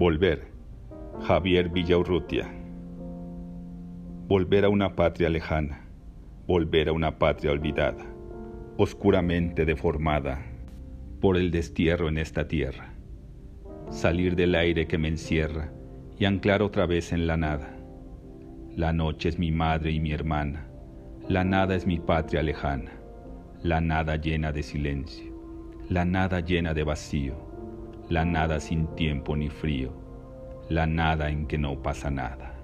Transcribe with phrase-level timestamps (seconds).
[0.00, 0.48] Volver.
[1.26, 2.48] Javier Villaurrutia.
[4.28, 5.82] Volver a una patria lejana,
[6.46, 8.06] volver a una patria olvidada,
[8.78, 10.40] oscuramente deformada
[11.20, 12.94] por el destierro en esta tierra.
[13.90, 15.70] Salir del aire que me encierra
[16.18, 17.76] y anclar otra vez en la nada.
[18.74, 20.66] La noche es mi madre y mi hermana,
[21.28, 22.92] la nada es mi patria lejana,
[23.62, 25.30] la nada llena de silencio,
[25.90, 27.49] la nada llena de vacío,
[28.10, 29.92] la nada sin tiempo ni frío,
[30.68, 32.59] la nada en que no pasa nada.